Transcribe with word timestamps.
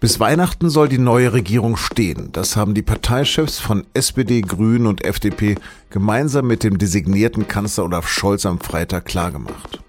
Bis 0.00 0.18
Weihnachten 0.18 0.70
soll 0.70 0.88
die 0.88 0.96
neue 0.96 1.34
Regierung 1.34 1.76
stehen. 1.76 2.30
Das 2.32 2.56
haben 2.56 2.72
die 2.72 2.80
Parteichefs 2.80 3.58
von 3.58 3.86
SPD, 3.92 4.40
Grünen 4.40 4.86
und 4.86 5.04
FDP 5.04 5.56
gemeinsam 5.90 6.46
mit 6.46 6.64
dem 6.64 6.78
designierten 6.78 7.48
Kanzler 7.48 7.84
Olaf 7.84 8.08
Scholz 8.08 8.46
am 8.46 8.60
Freitag 8.60 9.04
klargemacht. 9.04 9.82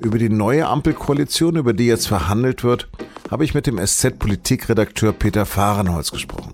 Über 0.00 0.18
die 0.18 0.28
neue 0.28 0.68
Ampelkoalition, 0.68 1.56
über 1.56 1.72
die 1.72 1.86
jetzt 1.86 2.06
verhandelt 2.06 2.62
wird, 2.62 2.88
habe 3.28 3.44
ich 3.44 3.54
mit 3.54 3.66
dem 3.66 3.84
SZ-Politikredakteur 3.84 5.12
Peter 5.12 5.46
Fahrenholz 5.46 6.12
gesprochen. 6.12 6.52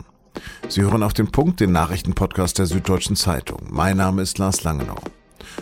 Sie 0.68 0.80
hören 0.80 1.02
auf 1.02 1.12
den 1.12 1.30
Punkt 1.30 1.60
den 1.60 1.72
Nachrichtenpodcast 1.72 2.58
der 2.58 2.66
Süddeutschen 2.66 3.14
Zeitung. 3.14 3.58
Mein 3.68 3.98
Name 3.98 4.22
ist 4.22 4.38
Lars 4.38 4.64
Langenau. 4.64 4.96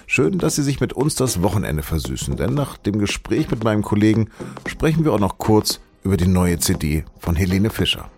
Schön, 0.06 0.38
dass 0.38 0.54
Sie 0.54 0.62
sich 0.62 0.78
mit 0.78 0.92
uns 0.92 1.16
das 1.16 1.42
Wochenende 1.42 1.82
versüßen, 1.82 2.36
denn 2.36 2.54
nach 2.54 2.76
dem 2.76 3.00
Gespräch 3.00 3.50
mit 3.50 3.64
meinem 3.64 3.82
Kollegen 3.82 4.28
sprechen 4.66 5.04
wir 5.04 5.12
auch 5.12 5.18
noch 5.18 5.38
kurz 5.38 5.80
über 6.02 6.16
die 6.16 6.26
neue 6.26 6.58
CD 6.58 7.04
von 7.18 7.36
Helene 7.36 7.70
Fischer. 7.70 8.10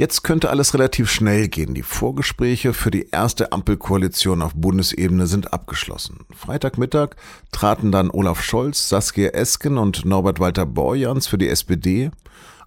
Jetzt 0.00 0.22
könnte 0.22 0.48
alles 0.48 0.72
relativ 0.72 1.10
schnell 1.10 1.48
gehen. 1.48 1.74
Die 1.74 1.82
Vorgespräche 1.82 2.72
für 2.72 2.90
die 2.90 3.10
erste 3.10 3.52
Ampelkoalition 3.52 4.40
auf 4.40 4.54
Bundesebene 4.54 5.26
sind 5.26 5.52
abgeschlossen. 5.52 6.20
Freitagmittag 6.34 7.16
traten 7.52 7.92
dann 7.92 8.10
Olaf 8.10 8.42
Scholz, 8.42 8.88
Saskia 8.88 9.28
Esken 9.28 9.76
und 9.76 10.06
Norbert 10.06 10.40
Walter 10.40 10.64
Borjans 10.64 11.26
für 11.26 11.36
die 11.36 11.48
SPD, 11.48 12.10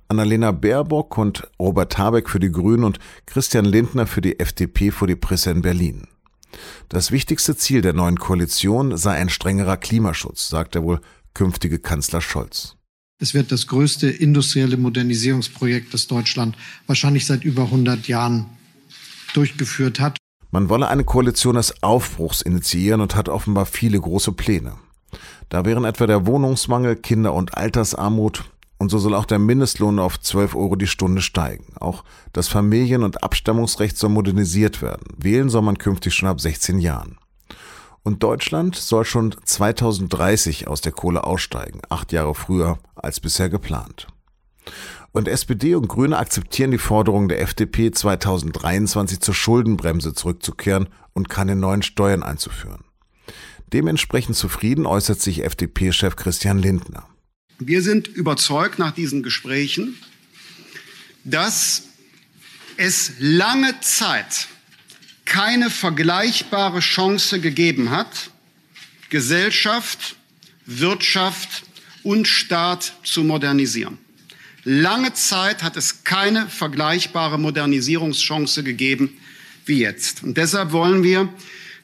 Annalena 0.10 0.52
Baerbock 0.52 1.18
und 1.18 1.50
Robert 1.60 1.98
Habeck 1.98 2.30
für 2.30 2.40
die 2.40 2.52
Grünen 2.52 2.84
und 2.84 3.00
Christian 3.26 3.66
Lindner 3.66 4.06
für 4.06 4.22
die 4.22 4.40
FDP 4.40 4.92
vor 4.92 5.08
die 5.08 5.16
Presse 5.16 5.50
in 5.50 5.64
Berlin. 5.64 6.08
Das 6.90 7.12
wichtigste 7.12 7.56
Ziel 7.56 7.82
der 7.82 7.94
neuen 7.94 8.20
Koalition 8.20 8.98
sei 8.98 9.14
ein 9.14 9.30
strengerer 9.30 9.78
Klimaschutz, 9.78 10.50
sagt 10.50 10.76
der 10.76 10.84
wohl 10.84 11.02
künftige 11.34 11.80
Kanzler 11.80 12.22
Scholz. 12.22 12.76
Es 13.20 13.34
wird 13.34 13.52
das 13.52 13.68
größte 13.68 14.10
industrielle 14.10 14.78
Modernisierungsprojekt, 14.78 15.94
das 15.94 16.08
Deutschland 16.08 16.58
wahrscheinlich 16.88 17.26
seit 17.26 17.44
über 17.44 17.64
100 17.64 18.08
Jahren 18.08 18.48
durchgeführt 19.34 20.00
hat. 20.00 20.18
Man 20.52 20.70
wolle 20.70 20.88
eine 20.88 21.04
Koalition 21.04 21.56
des 21.56 21.82
Aufbruchs 21.82 22.42
initiieren 22.42 23.02
und 23.02 23.16
hat 23.16 23.30
offenbar 23.30 23.66
viele 23.66 24.00
große 24.00 24.34
Pläne. 24.34 24.76
Da 25.50 25.66
wären 25.66 25.86
etwa 25.86 26.06
der 26.06 26.26
Wohnungsmangel, 26.26 26.96
Kinder- 26.96 27.34
und 27.34 27.56
Altersarmut, 27.58 28.44
und 28.84 28.90
so 28.90 29.00
soll 29.00 29.16
auch 29.16 29.26
der 29.26 29.40
Mindestlohn 29.40 29.98
auf 29.98 30.20
12 30.20 30.56
Euro 30.56 30.76
die 30.76 30.88
Stunde 30.88 31.22
steigen. 31.22 31.74
Auch 31.80 32.04
das 32.34 32.50
Familien- 32.50 33.04
und 33.04 33.24
Abstammungsrecht 33.24 33.98
soll 33.98 34.10
modernisiert 34.10 34.82
werden. 34.82 35.08
Wählen 35.16 35.48
soll 35.48 35.62
man 35.62 35.78
künftig 35.78 36.14
schon 36.14 36.28
ab 36.28 36.42
16 36.42 36.80
Jahren. 36.80 37.18
Und 38.04 38.24
Deutschland 38.24 38.76
soll 38.76 39.06
schon 39.06 39.34
2030 39.46 40.68
aus 40.68 40.82
der 40.82 40.92
Kohle 40.92 41.24
aussteigen, 41.24 41.80
acht 41.88 42.12
Jahre 42.12 42.36
früher 42.36 42.78
als 42.96 43.22
bisher 43.22 43.50
geplant. 43.50 44.08
Und 45.14 45.30
SPD 45.30 45.76
und 45.76 45.88
Grüne 45.88 46.18
akzeptieren 46.18 46.72
die 46.72 46.78
Forderung 46.78 47.30
der 47.30 47.40
FDP, 47.40 47.92
2023 47.92 49.22
zur 49.22 49.34
Schuldenbremse 49.34 50.14
zurückzukehren 50.14 50.90
und 51.14 51.30
keine 51.30 51.56
neuen 51.56 51.84
Steuern 51.84 52.22
einzuführen. 52.22 52.84
Dementsprechend 53.72 54.36
zufrieden 54.36 54.86
äußert 54.86 55.22
sich 55.22 55.46
FDP-Chef 55.46 56.18
Christian 56.18 56.58
Lindner. 56.58 57.08
Wir 57.60 57.82
sind 57.82 58.08
überzeugt 58.08 58.80
nach 58.80 58.92
diesen 58.92 59.24
Gesprächen, 59.24 59.98
dass 61.24 61.84
es 62.78 63.14
lange 63.20 63.80
Zeit 63.82 64.48
keine 65.26 65.70
vergleichbare 65.70 66.80
Chance 66.80 67.40
gegeben 67.40 67.90
hat, 67.92 68.32
Gesellschaft, 69.10 70.16
Wirtschaft 70.66 71.64
und 72.04 72.28
Staat 72.28 72.94
zu 73.04 73.24
modernisieren. 73.24 73.98
Lange 74.66 75.14
Zeit 75.14 75.62
hat 75.62 75.78
es 75.78 76.04
keine 76.04 76.48
vergleichbare 76.48 77.38
Modernisierungschance 77.38 78.64
gegeben 78.64 79.18
wie 79.66 79.80
jetzt. 79.80 80.24
Und 80.24 80.38
deshalb 80.38 80.72
wollen 80.72 81.04
wir 81.04 81.30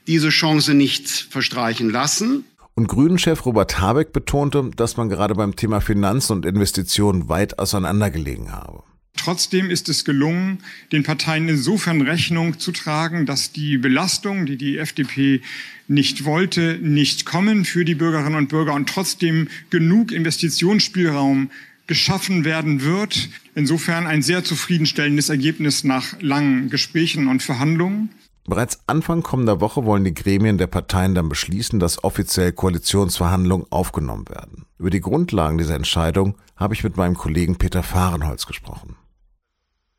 diese 0.07 0.29
Chance 0.29 0.73
nicht 0.73 1.09
verstreichen 1.09 1.89
lassen. 1.89 2.45
Und 2.79 2.87
Grünen-Chef 2.87 3.45
Robert 3.45 3.81
Habeck 3.81 4.13
betonte, 4.13 4.71
dass 4.73 4.95
man 4.95 5.09
gerade 5.09 5.35
beim 5.35 5.53
Thema 5.57 5.81
Finanzen 5.81 6.31
und 6.31 6.45
Investitionen 6.45 7.27
weit 7.27 7.59
auseinandergelegen 7.59 8.53
habe. 8.53 8.83
Trotzdem 9.17 9.69
ist 9.69 9.89
es 9.89 10.05
gelungen, 10.05 10.59
den 10.93 11.03
Parteien 11.03 11.49
insofern 11.49 11.99
Rechnung 11.99 12.57
zu 12.57 12.71
tragen, 12.71 13.25
dass 13.25 13.51
die 13.51 13.77
Belastungen, 13.77 14.45
die 14.45 14.55
die 14.55 14.77
FDP 14.77 15.41
nicht 15.89 16.23
wollte, 16.23 16.79
nicht 16.81 17.25
kommen 17.25 17.65
für 17.65 17.83
die 17.83 17.95
Bürgerinnen 17.95 18.37
und 18.37 18.47
Bürger 18.47 18.75
und 18.75 18.87
trotzdem 18.87 19.49
genug 19.69 20.13
Investitionsspielraum 20.13 21.51
geschaffen 21.85 22.45
werden 22.45 22.81
wird. 22.81 23.27
Insofern 23.55 24.07
ein 24.07 24.21
sehr 24.21 24.45
zufriedenstellendes 24.45 25.27
Ergebnis 25.27 25.83
nach 25.83 26.13
langen 26.21 26.69
Gesprächen 26.69 27.27
und 27.27 27.43
Verhandlungen. 27.43 28.07
Bereits 28.45 28.79
Anfang 28.87 29.21
kommender 29.21 29.61
Woche 29.61 29.85
wollen 29.85 30.03
die 30.03 30.13
Gremien 30.13 30.57
der 30.57 30.67
Parteien 30.67 31.13
dann 31.13 31.29
beschließen, 31.29 31.79
dass 31.79 32.03
offiziell 32.03 32.51
Koalitionsverhandlungen 32.51 33.67
aufgenommen 33.69 34.27
werden. 34.29 34.65
Über 34.77 34.89
die 34.89 35.01
Grundlagen 35.01 35.57
dieser 35.57 35.75
Entscheidung 35.75 36.35
habe 36.55 36.73
ich 36.73 36.83
mit 36.83 36.97
meinem 36.97 37.15
Kollegen 37.15 37.57
Peter 37.57 37.83
Fahrenholz 37.83 38.45
gesprochen. 38.45 38.95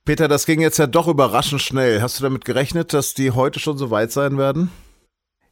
Peter, 0.04 0.26
das 0.26 0.46
ging 0.46 0.60
jetzt 0.60 0.78
ja 0.78 0.86
doch 0.86 1.06
überraschend 1.06 1.60
schnell. 1.60 2.02
Hast 2.02 2.18
du 2.18 2.24
damit 2.24 2.44
gerechnet, 2.44 2.92
dass 2.92 3.14
die 3.14 3.30
heute 3.30 3.60
schon 3.60 3.78
so 3.78 3.90
weit 3.90 4.10
sein 4.10 4.38
werden? 4.38 4.70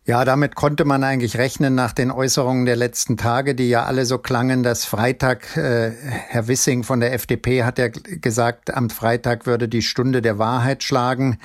Ja, 0.08 0.24
damit 0.24 0.54
konnte 0.54 0.86
man 0.86 1.04
eigentlich 1.04 1.36
rechnen 1.36 1.74
nach 1.74 1.92
den 1.92 2.10
Äußerungen 2.10 2.64
der 2.64 2.76
letzten 2.76 3.18
Tage, 3.18 3.54
die 3.54 3.68
ja 3.68 3.84
alle 3.84 4.06
so 4.06 4.16
klangen, 4.16 4.62
dass 4.62 4.86
Freitag, 4.86 5.54
äh, 5.58 5.90
Herr 5.90 6.48
Wissing 6.48 6.82
von 6.82 7.00
der 7.00 7.12
FDP 7.12 7.62
hat 7.62 7.78
ja 7.78 7.88
gesagt, 7.88 8.72
am 8.72 8.88
Freitag 8.88 9.44
würde 9.44 9.68
die 9.68 9.82
Stunde 9.82 10.22
der 10.22 10.38
Wahrheit 10.38 10.82
schlagen. 10.82 11.38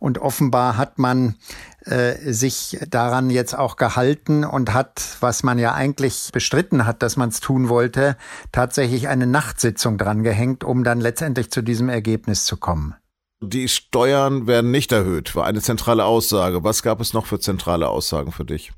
Und 0.00 0.18
offenbar 0.18 0.76
hat 0.76 0.98
man 0.98 1.36
äh, 1.84 2.32
sich 2.32 2.80
daran 2.90 3.30
jetzt 3.30 3.56
auch 3.56 3.76
gehalten 3.76 4.42
und 4.42 4.74
hat, 4.74 5.00
was 5.20 5.44
man 5.44 5.60
ja 5.60 5.74
eigentlich 5.74 6.30
bestritten 6.32 6.86
hat, 6.86 7.04
dass 7.04 7.16
man 7.16 7.28
es 7.28 7.38
tun 7.38 7.68
wollte, 7.68 8.16
tatsächlich 8.50 9.06
eine 9.06 9.28
Nachtsitzung 9.28 9.98
dran 9.98 10.24
gehängt, 10.24 10.64
um 10.64 10.82
dann 10.82 10.98
letztendlich 10.98 11.52
zu 11.52 11.62
diesem 11.62 11.88
Ergebnis 11.88 12.44
zu 12.44 12.56
kommen. 12.56 12.96
Die 13.42 13.68
Steuern 13.68 14.46
werden 14.46 14.70
nicht 14.70 14.92
erhöht, 14.92 15.34
war 15.34 15.46
eine 15.46 15.62
zentrale 15.62 16.04
Aussage. 16.04 16.62
Was 16.62 16.82
gab 16.82 17.00
es 17.00 17.14
noch 17.14 17.24
für 17.24 17.40
zentrale 17.40 17.88
Aussagen 17.88 18.32
für 18.32 18.44
dich? 18.44 18.72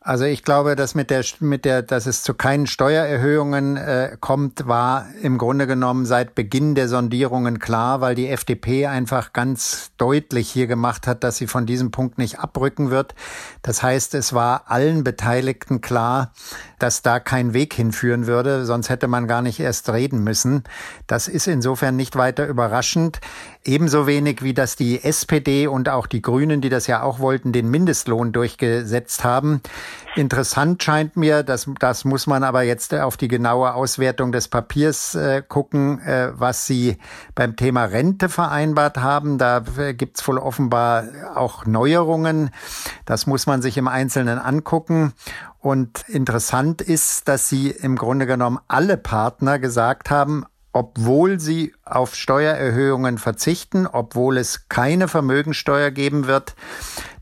Also 0.00 0.24
ich 0.24 0.42
glaube, 0.42 0.74
dass 0.74 0.94
mit 0.94 1.10
der, 1.10 1.24
mit 1.40 1.64
der, 1.64 1.82
dass 1.82 2.06
es 2.06 2.22
zu 2.22 2.32
keinen 2.32 2.66
Steuererhöhungen 2.66 3.76
äh, 3.76 4.16
kommt, 4.18 4.66
war 4.66 5.06
im 5.22 5.38
Grunde 5.38 5.66
genommen 5.66 6.06
seit 6.06 6.34
Beginn 6.34 6.74
der 6.74 6.88
Sondierungen 6.88 7.58
klar, 7.58 8.00
weil 8.00 8.14
die 8.14 8.28
FDP 8.28 8.86
einfach 8.86 9.32
ganz 9.32 9.90
deutlich 9.98 10.50
hier 10.50 10.66
gemacht 10.66 11.06
hat, 11.06 11.24
dass 11.24 11.36
sie 11.36 11.46
von 11.46 11.66
diesem 11.66 11.90
Punkt 11.90 12.16
nicht 12.16 12.38
abrücken 12.38 12.90
wird. 12.90 13.14
Das 13.60 13.82
heißt, 13.82 14.14
es 14.14 14.32
war 14.32 14.70
allen 14.70 15.04
Beteiligten 15.04 15.80
klar, 15.80 16.32
dass 16.78 17.02
da 17.02 17.20
kein 17.20 17.52
Weg 17.52 17.74
hinführen 17.74 18.26
würde, 18.26 18.64
sonst 18.64 18.88
hätte 18.88 19.08
man 19.08 19.26
gar 19.26 19.42
nicht 19.42 19.60
erst 19.60 19.90
reden 19.90 20.24
müssen. 20.24 20.64
Das 21.06 21.28
ist 21.28 21.48
insofern 21.48 21.96
nicht 21.96 22.16
weiter 22.16 22.46
überraschend. 22.46 23.20
Ebenso 23.68 24.06
wenig 24.06 24.42
wie 24.42 24.54
dass 24.54 24.76
die 24.76 25.04
SPD 25.04 25.66
und 25.66 25.90
auch 25.90 26.06
die 26.06 26.22
Grünen, 26.22 26.62
die 26.62 26.70
das 26.70 26.86
ja 26.86 27.02
auch 27.02 27.18
wollten, 27.18 27.52
den 27.52 27.68
Mindestlohn 27.68 28.32
durchgesetzt 28.32 29.24
haben. 29.24 29.60
Interessant 30.16 30.82
scheint 30.82 31.18
mir, 31.18 31.42
dass 31.42 31.68
das 31.78 32.06
muss 32.06 32.26
man 32.26 32.44
aber 32.44 32.62
jetzt 32.62 32.94
auf 32.94 33.18
die 33.18 33.28
genaue 33.28 33.74
Auswertung 33.74 34.32
des 34.32 34.48
Papiers 34.48 35.14
äh, 35.14 35.42
gucken, 35.46 36.00
äh, 36.00 36.30
was 36.32 36.64
sie 36.64 36.96
beim 37.34 37.56
Thema 37.56 37.84
Rente 37.84 38.30
vereinbart 38.30 38.96
haben. 38.96 39.36
Da 39.36 39.62
äh, 39.76 39.92
gibt's 39.92 40.26
wohl 40.26 40.38
offenbar 40.38 41.04
auch 41.34 41.66
Neuerungen. 41.66 42.48
Das 43.04 43.26
muss 43.26 43.46
man 43.46 43.60
sich 43.60 43.76
im 43.76 43.86
Einzelnen 43.86 44.38
angucken. 44.38 45.12
Und 45.58 46.08
interessant 46.08 46.80
ist, 46.80 47.28
dass 47.28 47.50
sie 47.50 47.68
im 47.68 47.96
Grunde 47.96 48.24
genommen 48.24 48.60
alle 48.66 48.96
Partner 48.96 49.58
gesagt 49.58 50.08
haben, 50.08 50.46
obwohl 50.72 51.38
sie 51.40 51.74
auf 51.84 52.14
Steuererhöhungen 52.14 53.18
verzichten, 53.18 53.86
obwohl 53.86 54.38
es 54.38 54.68
keine 54.68 55.08
Vermögensteuer 55.08 55.90
geben 55.90 56.26
wird, 56.26 56.54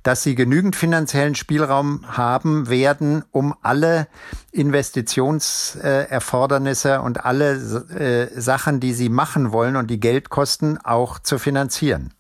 dass 0.03 0.23
sie 0.23 0.35
genügend 0.37 0.77
finanziellen 0.77 1.35
Spielraum 1.35 2.05
haben 2.07 2.69
werden, 2.69 3.25
um 3.33 3.57
alle 3.63 4.07
Investitionserfordernisse 4.53 7.01
und 7.01 7.25
alle 7.25 7.55
äh, 7.55 8.29
Sachen, 8.41 8.79
die 8.79 8.93
sie 8.93 9.09
machen 9.09 9.51
wollen 9.51 9.75
und 9.75 9.91
die 9.91 9.99
Geld 9.99 10.31
kosten, 10.31 10.79
auch 10.79 11.19
zu 11.19 11.39
finanzieren. 11.39 12.15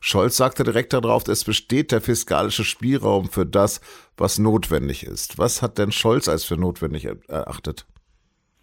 Scholz 0.00 0.36
sagte 0.36 0.64
direkt 0.64 0.94
darauf, 0.94 1.28
es 1.28 1.44
besteht 1.44 1.92
der 1.92 2.00
fiskalische 2.00 2.64
Spielraum 2.64 3.28
für 3.28 3.44
das, 3.44 3.82
was 4.16 4.38
notwendig 4.38 5.04
ist. 5.04 5.36
Was 5.36 5.60
hat 5.60 5.76
denn 5.78 5.92
Scholz 5.92 6.28
als 6.28 6.44
für 6.44 6.56
notwendig 6.56 7.06
erachtet? 7.28 7.84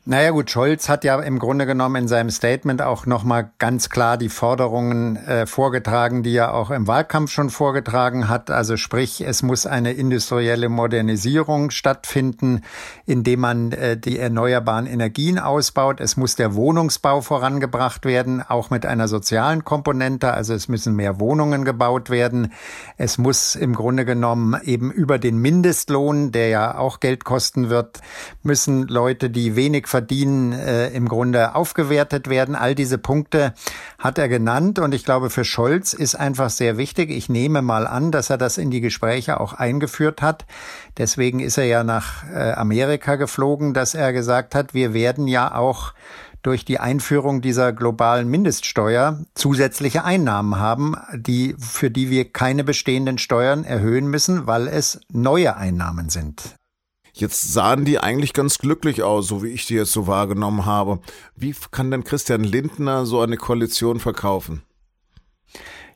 Naja 0.03 0.31
gut, 0.31 0.50
Scholz 0.50 0.89
hat 0.89 1.03
ja 1.03 1.19
im 1.19 1.38
Grunde 1.38 1.68
genommen 1.68 1.95
in 1.95 2.07
seinem 2.07 2.31
Statement 2.31 2.81
auch 2.81 3.06
nochmal 3.06 3.51
ganz 3.59 3.92
klar 3.92 4.18
die 4.18 4.30
Forderungen 4.30 5.15
äh, 5.15 5.45
vorgetragen, 5.45 6.24
die 6.24 6.36
er 6.36 6.56
auch 6.56 6.71
im 6.71 6.88
Wahlkampf 6.88 7.30
schon 7.30 7.51
vorgetragen 7.51 8.27
hat. 8.27 8.50
Also 8.50 8.77
sprich, 8.77 9.21
es 9.21 9.44
muss 9.44 9.68
eine 9.68 9.94
industrielle 9.94 10.69
Modernisierung 10.69 11.69
stattfinden, 11.69 12.62
indem 13.06 13.42
man 13.42 13.74
äh, 13.74 13.95
die 13.95 14.18
erneuerbaren 14.18 14.88
Energien 14.88 15.38
ausbaut. 15.38 16.01
Es 16.01 16.18
muss 16.18 16.36
der 16.36 16.56
Wohnungsbau 16.56 17.21
vorangebracht 17.21 18.04
werden, 18.04 18.42
auch 18.42 18.71
mit 18.71 18.88
einer 18.88 19.07
sozialen 19.07 19.63
Komponente. 19.65 20.33
Also 20.33 20.56
es 20.56 20.68
müssen 20.68 20.95
mehr 20.95 21.19
Wohnungen 21.19 21.63
gebaut 21.63 22.09
werden. 22.09 22.54
Es 22.97 23.19
muss 23.19 23.54
im 23.54 23.75
Grunde 23.75 24.06
genommen 24.06 24.59
eben 24.63 24.92
über 24.92 25.19
den 25.19 25.38
Mindestlohn, 25.38 26.31
der 26.31 26.47
ja 26.47 26.75
auch 26.80 27.00
Geld 27.01 27.24
kosten 27.24 27.69
wird, 27.69 28.00
müssen 28.42 28.88
Leute, 28.88 29.30
die 29.30 29.56
wenig 29.56 29.91
verdienen, 29.92 30.54
äh, 30.54 30.88
im 30.88 31.08
Grunde 31.08 31.54
aufgewertet 31.54 32.30
werden. 32.30 32.56
All 32.56 32.74
diese 32.74 32.98
Punkte 32.98 33.54
hat 34.00 34.18
er 34.18 34.30
genannt 34.30 34.80
und 34.80 34.96
ich 34.96 35.06
glaube, 35.06 35.30
für 35.30 35.46
Scholz 35.46 35.94
ist 35.94 36.16
einfach 36.16 36.50
sehr 36.50 36.78
wichtig. 36.78 37.12
Ich 37.12 37.30
nehme 37.30 37.62
mal 37.62 37.86
an, 37.86 38.12
dass 38.12 38.30
er 38.30 38.38
das 38.38 38.58
in 38.58 38.72
die 38.72 38.82
Gespräche 38.82 39.40
auch 39.40 39.54
eingeführt 39.54 40.22
hat. 40.22 40.46
Deswegen 40.98 41.42
ist 41.42 41.58
er 41.58 41.66
ja 41.66 41.84
nach 41.84 42.24
äh, 42.34 42.54
Amerika 42.54 43.18
geflogen, 43.18 43.74
dass 43.74 43.94
er 43.94 44.14
gesagt 44.14 44.56
hat, 44.56 44.74
wir 44.74 44.94
werden 44.94 45.28
ja 45.28 45.54
auch 45.54 45.94
durch 46.42 46.66
die 46.66 46.80
Einführung 46.80 47.42
dieser 47.42 47.74
globalen 47.74 48.28
Mindeststeuer 48.28 49.20
zusätzliche 49.36 50.04
Einnahmen 50.04 50.58
haben, 50.58 50.96
die, 51.14 51.56
für 51.60 51.92
die 51.92 52.10
wir 52.10 52.32
keine 52.32 52.64
bestehenden 52.64 53.18
Steuern 53.18 53.64
erhöhen 53.64 54.08
müssen, 54.08 54.48
weil 54.48 54.68
es 54.68 55.02
neue 55.10 55.56
Einnahmen 55.56 56.10
sind. 56.10 56.56
Jetzt 57.13 57.54
sahen 57.54 57.86
die 57.86 58.00
eigentlich 58.00 58.34
ganz 58.34 58.58
glücklich 58.58 59.04
aus, 59.04 59.28
so 59.28 59.44
wie 59.44 59.50
ich 59.50 59.66
die 59.66 59.75
jetzt 59.75 59.92
so 59.92 60.08
wahrgenommen 60.08 60.66
habe. 60.66 61.00
Wie 61.36 61.54
kann 61.72 61.92
denn 61.92 62.04
Christian 62.04 62.44
Lindner 62.44 63.06
so 63.06 63.22
eine 63.22 63.38
Koalition 63.38 64.00
verkaufen? 64.00 64.63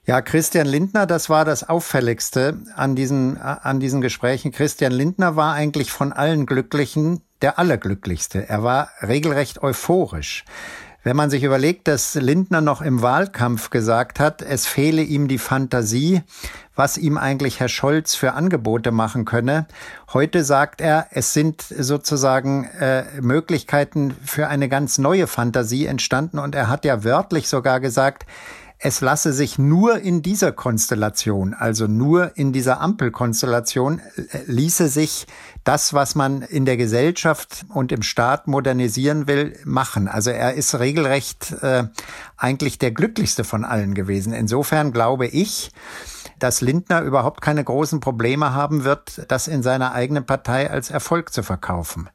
Ja, 0.08 0.22
Christian 0.22 0.68
Lindner, 0.68 1.08
das 1.08 1.30
war 1.30 1.46
das 1.46 1.68
Auffälligste 1.68 2.60
an 2.76 2.96
diesen, 2.96 3.38
an 3.38 3.80
diesen 3.80 4.02
Gesprächen. 4.02 4.52
Christian 4.52 4.92
Lindner 4.92 5.36
war 5.36 5.54
eigentlich 5.54 5.90
von 5.90 6.14
allen 6.14 6.46
Glücklichen 6.46 7.22
der 7.42 7.58
Allerglücklichste. 7.58 8.48
Er 8.48 8.62
war 8.62 8.90
regelrecht 9.02 9.64
euphorisch. 9.64 10.46
Wenn 11.06 11.16
man 11.16 11.30
sich 11.30 11.44
überlegt, 11.44 11.88
dass 11.88 12.16
Lindner 12.16 12.62
noch 12.62 12.81
im 12.81 13.04
Wahlkampf 13.04 13.69
gesagt 13.69 14.19
hat, 14.19 14.42
es 14.42 14.66
fehle 14.66 15.04
ihm 15.04 15.28
die 15.28 15.38
Fantasie, 15.38 16.24
was 16.75 16.98
ihm 16.98 17.19
eigentlich 17.19 17.60
Herr 17.60 17.69
Scholz 17.69 18.16
für 18.16 18.34
Angebote 18.34 18.92
machen 18.92 19.24
könne. 19.24 19.68
Heute 20.13 20.44
sagt 20.44 20.81
er, 20.81 21.06
es 21.12 21.31
sind 21.31 21.62
sozusagen 21.62 22.63
äh, 22.80 23.04
Möglichkeiten 23.22 24.16
für 24.25 24.48
eine 24.48 24.68
ganz 24.68 24.98
neue 24.98 25.28
Fantasie 25.28 25.86
entstanden 25.86 26.40
und 26.40 26.56
er 26.56 26.69
hat 26.69 26.86
ja 26.86 27.04
wörtlich 27.04 27.48
sogar 27.50 27.80
gesagt, 27.80 28.25
es 28.77 29.01
lasse 29.01 29.33
sich 29.33 29.57
nur 29.57 30.00
in 30.00 30.22
dieser 30.22 30.51
Konstellation, 30.51 31.54
also 31.54 31.88
nur 31.88 32.38
in 32.38 32.54
dieser 32.54 32.81
Ampelkonstellation, 32.81 34.00
äh, 34.00 34.39
ließe 34.45 34.89
sich 34.89 35.27
das, 35.63 35.94
was 35.94 36.16
man 36.16 36.42
in 36.42 36.66
der 36.66 36.77
Gesellschaft 36.77 37.66
und 37.69 37.92
im 37.92 38.04
Staat 38.04 38.48
modernisieren 38.48 39.27
will, 39.27 39.57
machen. 39.66 40.07
Also 40.07 40.30
er 40.30 40.54
ist 40.54 40.77
regelrecht 40.77 41.54
äh, 41.62 41.86
eigentlich 42.38 42.77
der 42.77 42.92
glücklichste 42.92 43.44
von 43.44 43.66
allen 43.66 43.94
gewesen. 43.94 44.33
Insofern 44.33 44.92
glaube 44.92 45.27
ich, 45.27 45.72
dass 46.39 46.62
Lindner 46.62 47.01
überhaupt 47.01 47.42
keine 47.42 47.63
großen 47.63 48.00
Probleme 48.01 48.54
haben 48.54 48.83
wird, 48.83 49.25
das 49.30 49.48
in 49.48 49.63
seiner 49.63 49.94
eigenen 49.94 50.25
Partei 50.25 50.69
als 50.69 50.89
Erfolg 50.89 51.33
zu 51.33 51.44
verkaufen. 51.44 52.10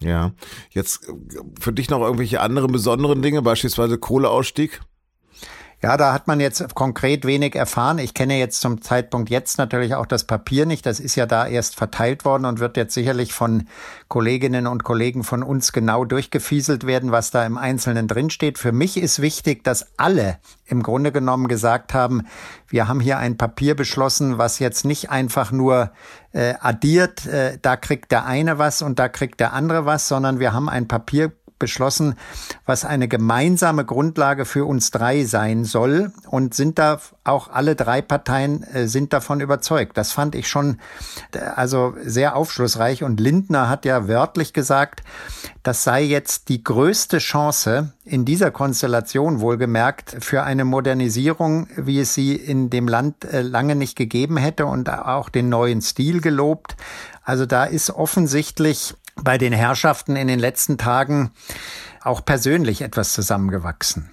Ja, 0.00 0.32
jetzt 0.70 1.08
äh, 1.08 1.12
für 1.58 1.72
dich 1.72 1.88
noch 1.88 2.00
irgendwelche 2.00 2.40
anderen 2.40 2.72
besonderen 2.72 3.22
Dinge, 3.22 3.42
beispielsweise 3.42 3.98
Kohleausstieg? 3.98 4.80
Ja, 5.84 5.98
da 5.98 6.14
hat 6.14 6.28
man 6.28 6.40
jetzt 6.40 6.74
konkret 6.74 7.26
wenig 7.26 7.56
erfahren. 7.56 7.98
Ich 7.98 8.14
kenne 8.14 8.38
jetzt 8.38 8.62
zum 8.62 8.80
Zeitpunkt 8.80 9.28
jetzt 9.28 9.58
natürlich 9.58 9.94
auch 9.94 10.06
das 10.06 10.24
Papier 10.24 10.64
nicht. 10.64 10.86
Das 10.86 10.98
ist 10.98 11.14
ja 11.14 11.26
da 11.26 11.46
erst 11.46 11.76
verteilt 11.76 12.24
worden 12.24 12.46
und 12.46 12.58
wird 12.58 12.78
jetzt 12.78 12.94
sicherlich 12.94 13.34
von 13.34 13.68
Kolleginnen 14.08 14.66
und 14.66 14.82
Kollegen 14.82 15.24
von 15.24 15.42
uns 15.42 15.74
genau 15.74 16.06
durchgefieselt 16.06 16.86
werden, 16.86 17.12
was 17.12 17.32
da 17.32 17.44
im 17.44 17.58
Einzelnen 17.58 18.08
drinsteht. 18.08 18.56
Für 18.56 18.72
mich 18.72 18.96
ist 18.96 19.20
wichtig, 19.20 19.62
dass 19.62 19.86
alle 19.98 20.38
im 20.64 20.82
Grunde 20.82 21.12
genommen 21.12 21.48
gesagt 21.48 21.92
haben, 21.92 22.22
wir 22.66 22.88
haben 22.88 23.00
hier 23.00 23.18
ein 23.18 23.36
Papier 23.36 23.76
beschlossen, 23.76 24.38
was 24.38 24.60
jetzt 24.60 24.86
nicht 24.86 25.10
einfach 25.10 25.52
nur 25.52 25.92
äh, 26.32 26.54
addiert, 26.60 27.26
äh, 27.26 27.58
da 27.60 27.76
kriegt 27.76 28.10
der 28.10 28.24
eine 28.24 28.56
was 28.56 28.80
und 28.80 28.98
da 28.98 29.10
kriegt 29.10 29.38
der 29.38 29.52
andere 29.52 29.84
was, 29.84 30.08
sondern 30.08 30.38
wir 30.38 30.54
haben 30.54 30.70
ein 30.70 30.88
Papier 30.88 31.32
beschlossen, 31.58 32.14
was 32.66 32.84
eine 32.84 33.08
gemeinsame 33.08 33.84
Grundlage 33.84 34.44
für 34.44 34.64
uns 34.64 34.90
drei 34.90 35.24
sein 35.24 35.64
soll 35.64 36.12
und 36.28 36.54
sind 36.54 36.78
da 36.78 37.00
auch 37.22 37.48
alle 37.48 37.76
drei 37.76 38.02
Parteien 38.02 38.62
äh, 38.64 38.86
sind 38.86 39.12
davon 39.12 39.40
überzeugt. 39.40 39.96
Das 39.96 40.12
fand 40.12 40.34
ich 40.34 40.48
schon 40.48 40.78
äh, 41.32 41.38
also 41.38 41.94
sehr 42.02 42.36
aufschlussreich 42.36 43.02
und 43.02 43.20
Lindner 43.20 43.68
hat 43.68 43.84
ja 43.84 44.08
wörtlich 44.08 44.52
gesagt, 44.52 45.02
das 45.62 45.84
sei 45.84 46.02
jetzt 46.02 46.48
die 46.48 46.62
größte 46.62 47.18
Chance 47.18 47.92
in 48.04 48.24
dieser 48.24 48.50
Konstellation 48.50 49.40
wohlgemerkt 49.40 50.16
für 50.20 50.42
eine 50.42 50.64
Modernisierung, 50.64 51.68
wie 51.76 52.00
es 52.00 52.12
sie 52.14 52.36
in 52.36 52.68
dem 52.68 52.88
Land 52.88 53.24
äh, 53.24 53.40
lange 53.40 53.74
nicht 53.74 53.96
gegeben 53.96 54.36
hätte 54.36 54.66
und 54.66 54.90
auch 54.90 55.28
den 55.30 55.48
neuen 55.48 55.80
Stil 55.80 56.20
gelobt. 56.20 56.76
Also 57.22 57.46
da 57.46 57.64
ist 57.64 57.90
offensichtlich 57.90 58.94
bei 59.22 59.38
den 59.38 59.52
Herrschaften 59.52 60.16
in 60.16 60.28
den 60.28 60.38
letzten 60.38 60.78
Tagen 60.78 61.30
auch 62.02 62.24
persönlich 62.24 62.82
etwas 62.82 63.12
zusammengewachsen. 63.12 64.10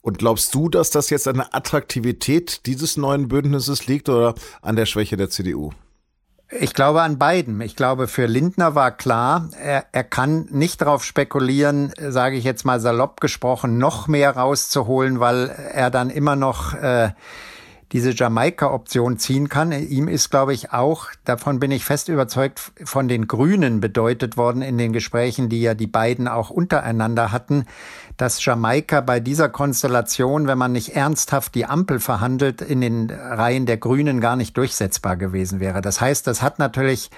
Und 0.00 0.18
glaubst 0.18 0.54
du, 0.54 0.68
dass 0.68 0.90
das 0.90 1.10
jetzt 1.10 1.28
an 1.28 1.36
der 1.36 1.54
Attraktivität 1.54 2.66
dieses 2.66 2.96
neuen 2.96 3.28
Bündnisses 3.28 3.86
liegt 3.86 4.08
oder 4.08 4.34
an 4.60 4.76
der 4.76 4.86
Schwäche 4.86 5.16
der 5.16 5.30
CDU? 5.30 5.70
Ich 6.50 6.74
glaube 6.74 7.00
an 7.00 7.18
beiden. 7.18 7.60
Ich 7.62 7.76
glaube, 7.76 8.08
für 8.08 8.26
Lindner 8.26 8.74
war 8.74 8.90
klar, 8.90 9.48
er, 9.58 9.86
er 9.92 10.04
kann 10.04 10.48
nicht 10.50 10.82
darauf 10.82 11.02
spekulieren, 11.02 11.92
sage 11.98 12.36
ich 12.36 12.44
jetzt 12.44 12.64
mal 12.64 12.78
salopp 12.78 13.20
gesprochen, 13.20 13.78
noch 13.78 14.06
mehr 14.06 14.36
rauszuholen, 14.36 15.18
weil 15.18 15.48
er 15.48 15.90
dann 15.90 16.10
immer 16.10 16.36
noch 16.36 16.74
äh, 16.74 17.12
diese 17.92 18.12
Jamaika-Option 18.12 19.18
ziehen 19.18 19.48
kann. 19.48 19.70
Ihm 19.72 20.08
ist, 20.08 20.30
glaube 20.30 20.54
ich, 20.54 20.72
auch, 20.72 21.08
davon 21.24 21.60
bin 21.60 21.70
ich 21.70 21.84
fest 21.84 22.08
überzeugt, 22.08 22.72
von 22.84 23.06
den 23.06 23.28
Grünen 23.28 23.80
bedeutet 23.80 24.36
worden 24.36 24.62
in 24.62 24.78
den 24.78 24.92
Gesprächen, 24.92 25.48
die 25.50 25.60
ja 25.60 25.74
die 25.74 25.86
beiden 25.86 26.26
auch 26.26 26.48
untereinander 26.48 27.32
hatten, 27.32 27.66
dass 28.16 28.44
Jamaika 28.44 29.00
bei 29.00 29.20
dieser 29.20 29.48
Konstellation, 29.48 30.46
wenn 30.46 30.58
man 30.58 30.72
nicht 30.72 30.96
ernsthaft 30.96 31.54
die 31.54 31.66
Ampel 31.66 32.00
verhandelt, 32.00 32.62
in 32.62 32.80
den 32.80 33.10
Reihen 33.10 33.66
der 33.66 33.76
Grünen 33.76 34.20
gar 34.20 34.36
nicht 34.36 34.56
durchsetzbar 34.56 35.16
gewesen 35.16 35.60
wäre. 35.60 35.82
Das 35.82 36.00
heißt, 36.00 36.26
das 36.26 36.40
hat 36.40 36.58
natürlich 36.58 37.10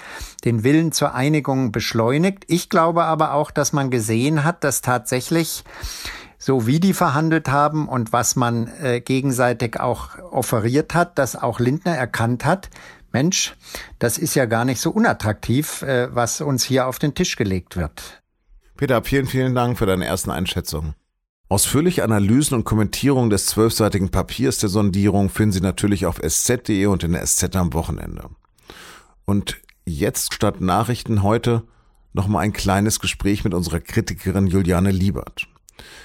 den 0.44 0.64
Willen 0.64 0.92
zur 0.92 1.14
Einigung 1.14 1.72
beschleunigt. 1.72 2.44
Ich 2.48 2.68
glaube 2.68 3.04
aber 3.04 3.34
auch, 3.34 3.50
dass 3.50 3.72
man 3.72 3.90
gesehen 3.90 4.44
hat, 4.44 4.64
dass 4.64 4.80
tatsächlich 4.80 5.64
so 6.44 6.66
wie 6.66 6.78
die 6.78 6.92
verhandelt 6.92 7.48
haben 7.48 7.88
und 7.88 8.12
was 8.12 8.36
man 8.36 8.66
äh, 8.82 9.00
gegenseitig 9.00 9.80
auch 9.80 10.10
offeriert 10.30 10.92
hat, 10.92 11.18
dass 11.18 11.36
auch 11.36 11.58
Lindner 11.58 11.96
erkannt 11.96 12.44
hat, 12.44 12.68
Mensch, 13.12 13.56
das 13.98 14.18
ist 14.18 14.34
ja 14.34 14.44
gar 14.44 14.66
nicht 14.66 14.78
so 14.78 14.90
unattraktiv, 14.90 15.80
äh, 15.80 16.14
was 16.14 16.42
uns 16.42 16.62
hier 16.62 16.86
auf 16.86 16.98
den 16.98 17.14
Tisch 17.14 17.36
gelegt 17.36 17.78
wird. 17.78 18.22
Peter, 18.76 19.02
vielen, 19.02 19.24
vielen 19.24 19.54
Dank 19.54 19.78
für 19.78 19.86
deine 19.86 20.04
ersten 20.04 20.30
Einschätzungen. 20.30 20.94
Ausführliche 21.48 22.04
Analysen 22.04 22.56
und 22.56 22.64
Kommentierungen 22.64 23.30
des 23.30 23.46
zwölfseitigen 23.46 24.10
Papiers 24.10 24.58
der 24.58 24.68
Sondierung 24.68 25.30
finden 25.30 25.52
Sie 25.52 25.60
natürlich 25.62 26.04
auf 26.04 26.18
sz.de 26.22 26.84
und 26.84 27.04
in 27.04 27.12
der 27.12 27.24
SZ 27.24 27.56
am 27.56 27.72
Wochenende. 27.72 28.28
Und 29.24 29.56
jetzt 29.86 30.34
statt 30.34 30.60
Nachrichten 30.60 31.22
heute 31.22 31.62
nochmal 32.12 32.44
ein 32.44 32.52
kleines 32.52 33.00
Gespräch 33.00 33.44
mit 33.44 33.54
unserer 33.54 33.80
Kritikerin 33.80 34.46
Juliane 34.46 34.90
Liebert. 34.90 35.48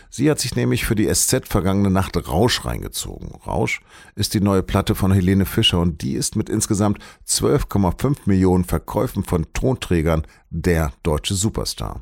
Sie 0.09 0.29
hat 0.29 0.39
sich 0.39 0.55
nämlich 0.55 0.85
für 0.85 0.95
die 0.95 1.13
SZ 1.13 1.47
vergangene 1.47 1.91
Nacht 1.91 2.17
Rausch 2.27 2.65
reingezogen. 2.65 3.31
Rausch 3.45 3.81
ist 4.15 4.33
die 4.33 4.41
neue 4.41 4.63
Platte 4.63 4.95
von 4.95 5.11
Helene 5.11 5.45
Fischer 5.45 5.79
und 5.79 6.01
die 6.01 6.13
ist 6.13 6.35
mit 6.35 6.49
insgesamt 6.49 6.99
12,5 7.27 8.17
Millionen 8.25 8.65
Verkäufen 8.65 9.23
von 9.23 9.45
Tonträgern 9.53 10.25
der 10.49 10.91
deutsche 11.03 11.35
Superstar. 11.35 12.01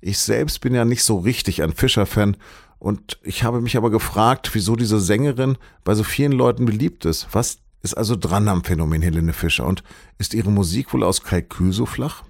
Ich 0.00 0.18
selbst 0.18 0.60
bin 0.60 0.74
ja 0.74 0.84
nicht 0.84 1.02
so 1.02 1.18
richtig 1.18 1.62
ein 1.62 1.72
Fischer-Fan 1.72 2.36
und 2.78 3.18
ich 3.22 3.42
habe 3.42 3.60
mich 3.60 3.76
aber 3.76 3.90
gefragt, 3.90 4.50
wieso 4.52 4.76
diese 4.76 5.00
Sängerin 5.00 5.58
bei 5.82 5.94
so 5.94 6.04
vielen 6.04 6.32
Leuten 6.32 6.64
beliebt 6.64 7.04
ist. 7.04 7.26
Was 7.32 7.58
ist 7.82 7.94
also 7.94 8.14
dran 8.14 8.48
am 8.48 8.62
Phänomen 8.62 9.02
Helene 9.02 9.32
Fischer 9.32 9.66
und 9.66 9.82
ist 10.18 10.34
ihre 10.34 10.50
Musik 10.50 10.92
wohl 10.92 11.02
aus 11.02 11.22
Kalkül 11.22 11.72
so 11.72 11.86
flach? 11.86 12.22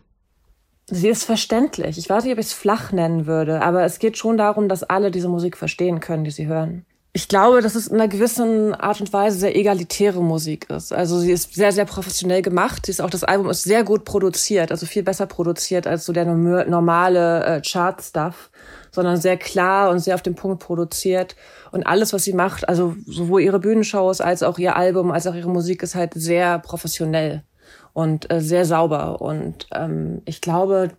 Sie 0.91 1.09
ist 1.09 1.25
verständlich. 1.25 1.99
Ich 1.99 2.09
weiß 2.09 2.25
nicht, 2.25 2.33
ob 2.33 2.39
ich 2.39 2.47
es 2.47 2.53
flach 2.55 2.93
nennen 2.93 3.27
würde, 3.27 3.61
aber 3.61 3.85
es 3.85 3.99
geht 3.99 4.17
schon 4.17 4.39
darum, 4.39 4.69
dass 4.71 4.83
alle 4.83 5.11
diese 5.11 5.29
Musik 5.29 5.57
verstehen 5.57 6.01
können, 6.01 6.25
die 6.25 6.31
sie 6.31 6.47
hören. 6.47 6.87
Ich 7.13 7.29
glaube, 7.29 7.61
dass 7.61 7.75
es 7.75 7.89
in 7.89 7.97
einer 7.97 8.09
gewissen 8.09 8.75
Art 8.75 9.01
und 9.01 9.13
Weise 9.13 9.39
sehr 9.39 9.57
egalitäre 9.57 10.23
Musik 10.23 10.71
ist. 10.71 10.93
Also 10.93 11.19
sie 11.19 11.33
ist 11.33 11.55
sehr, 11.55 11.73
sehr 11.73 11.85
professionell 11.85 12.43
gemacht. 12.43 12.87
Sie 12.87 12.93
ist 12.93 13.01
auch 13.01 13.11
das 13.11 13.25
Album 13.25 13.51
ist 13.51 13.65
sehr 13.65 13.83
gut 13.83 14.05
produziert, 14.05 14.71
also 14.71 14.87
viel 14.87 15.03
besser 15.03 15.27
produziert 15.27 15.87
als 15.87 16.07
so 16.07 16.13
der 16.13 16.25
normale 16.25 17.45
äh, 17.45 17.61
Chart-Stuff, 17.61 18.51
sondern 18.91 19.17
sehr 19.19 19.37
klar 19.37 19.91
und 19.91 19.99
sehr 19.99 20.15
auf 20.15 20.23
den 20.23 20.37
Punkt 20.37 20.63
produziert. 20.63 21.37
Und 21.71 21.87
alles, 21.87 22.13
was 22.13 22.25
sie 22.25 22.33
macht, 22.33 22.69
also 22.69 22.95
sowohl 23.07 23.43
ihre 23.43 23.59
Bühnenshows 23.59 24.21
als 24.21 24.43
auch 24.43 24.59
ihr 24.59 24.77
Album, 24.77 25.11
als 25.11 25.27
auch 25.27 25.35
ihre 25.35 25.51
Musik, 25.51 25.83
ist 25.83 25.97
halt 25.97 26.15
sehr 26.15 26.59
professionell 26.61 27.43
und 27.99 28.31
äh, 28.31 28.41
sehr 28.41 28.65
sauber. 28.65 29.21
Und 29.21 29.67
ähm, 29.73 30.23
ich 30.25 30.41
glaube, 30.41 30.93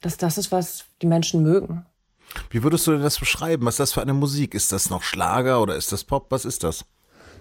dass 0.00 0.16
das 0.16 0.38
ist, 0.38 0.52
was 0.52 0.84
die 1.02 1.08
Menschen 1.08 1.42
mögen. 1.42 1.84
Wie 2.50 2.62
würdest 2.62 2.86
du 2.86 2.92
denn 2.92 3.02
das 3.02 3.18
beschreiben? 3.18 3.66
Was 3.66 3.74
ist 3.74 3.80
das 3.80 3.92
für 3.94 4.02
eine 4.02 4.14
Musik? 4.14 4.54
Ist 4.54 4.70
das 4.70 4.88
noch 4.88 5.02
Schlager 5.02 5.60
oder 5.60 5.74
ist 5.74 5.90
das 5.90 6.04
Pop? 6.04 6.26
Was 6.28 6.44
ist 6.44 6.62
das? 6.62 6.84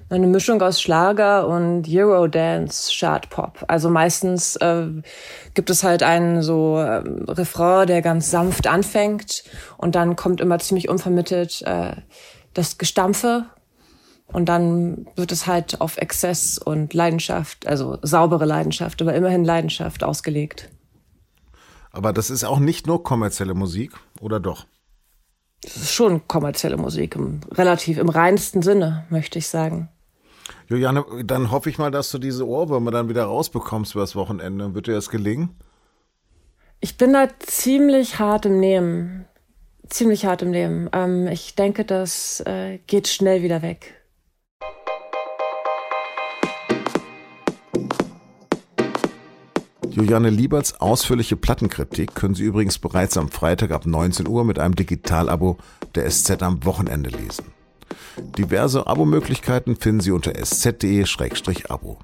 Eine 0.10 0.26
Mischung 0.26 0.60
aus 0.60 0.82
Schlager 0.82 1.48
und 1.48 1.88
Eurodance, 1.88 2.92
Chartpop. 2.98 3.66
Also 3.68 3.92
meistens 3.92 4.56
äh, 4.56 4.88
gibt 5.54 5.70
es 5.70 5.84
halt 5.84 6.02
einen 6.02 6.42
so 6.42 6.78
äh, 6.78 7.04
Refrain, 7.28 7.86
der 7.86 8.02
ganz 8.02 8.32
sanft 8.32 8.66
anfängt 8.66 9.44
und 9.78 9.94
dann 9.94 10.16
kommt 10.16 10.42
immer 10.42 10.58
ziemlich 10.58 10.90
unvermittelt 10.90 11.62
äh, 11.62 11.96
das 12.56 12.80
Gestampfe 12.80 13.46
und 14.28 14.46
dann 14.46 15.08
wird 15.16 15.32
es 15.32 15.48
halt 15.48 15.82
auf 15.82 15.98
Exzess 15.98 16.58
und 16.58 16.94
Leidenschaft, 16.94 17.68
also 17.68 17.98
saubere 18.02 18.46
Leidenschaft, 18.46 19.02
aber 19.02 19.14
immerhin 19.14 19.46
Leidenschaft 19.46 20.04
ausgelegt. 20.04 20.70
Aber 21.92 22.12
das 22.12 22.30
ist 22.30 22.44
auch 22.44 22.60
nicht 22.60 22.88
nur 22.88 23.04
kommerzielle 23.04 23.54
Musik, 23.54 23.94
oder 24.20 24.40
doch? 24.40 24.66
Das 25.62 25.78
ist 25.78 25.94
schon 25.94 26.28
kommerzielle 26.28 26.78
Musik, 26.78 27.16
im, 27.16 27.40
relativ 27.52 27.98
im 27.98 28.10
reinsten 28.10 28.62
Sinne, 28.62 29.06
möchte 29.10 29.40
ich 29.40 29.48
sagen. 29.48 29.90
Juliane, 30.68 31.06
dann 31.24 31.52
hoffe 31.52 31.70
ich 31.70 31.78
mal, 31.78 31.92
dass 31.92 32.12
du 32.12 32.18
diese 32.18 32.48
Ohrwürmer 32.48 32.92
dann 32.92 33.10
wieder 33.10 33.24
rausbekommst 33.24 33.96
übers 33.96 34.16
Wochenende. 34.16 34.74
Wird 34.76 34.88
dir 34.88 34.94
das 34.94 35.10
gelingen? 35.10 35.56
Ich 36.82 36.98
bin 36.98 37.14
da 37.14 37.28
ziemlich 37.40 38.20
hart 38.20 38.46
im 38.46 38.60
Nehmen. 38.60 39.26
Ziemlich 39.88 40.26
hart 40.26 40.42
im 40.42 40.52
Nehmen. 40.52 40.90
Ähm, 40.94 41.28
ich 41.28 41.56
denke, 41.56 41.86
das 41.86 42.42
äh, 42.42 42.80
geht 42.88 43.08
schnell 43.08 43.44
wieder 43.44 43.62
weg. 43.62 43.94
Juliane 49.96 50.30
Lieberts 50.30 50.82
ausführliche 50.82 51.38
Plattenkritik 51.38 52.16
können 52.16 52.36
Sie 52.36 52.44
übrigens 52.44 52.80
bereits 52.80 53.16
am 53.16 53.30
Freitag 53.30 53.72
ab 53.72 53.86
19 53.86 54.28
Uhr 54.28 54.44
mit 54.44 54.60
einem 54.60 54.76
Digitalabo 54.76 55.58
der 55.96 56.12
SZ 56.12 56.44
am 56.44 56.66
Wochenende 56.66 57.10
lesen. 57.10 57.46
Diverse 58.38 58.88
Abo-Möglichkeiten 58.88 59.78
finden 59.78 60.02
Sie 60.02 60.12
unter 60.12 60.36
sz.de-abo. 60.36 61.98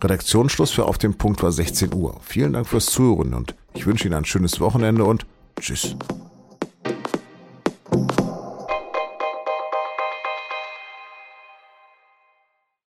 Redaktionsschluss 0.00 0.70
für 0.70 0.84
Auf 0.84 0.98
dem 0.98 1.14
Punkt 1.14 1.42
war 1.42 1.50
16 1.50 1.92
Uhr. 1.92 2.20
Vielen 2.22 2.52
Dank 2.52 2.68
fürs 2.68 2.86
Zuhören 2.86 3.34
und 3.34 3.56
ich 3.74 3.84
wünsche 3.84 4.06
Ihnen 4.06 4.14
ein 4.14 4.24
schönes 4.24 4.60
Wochenende 4.60 5.02
und 5.02 5.26
Tschüss. 5.60 5.96